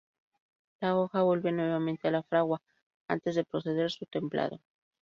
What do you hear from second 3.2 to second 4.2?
de proceder a su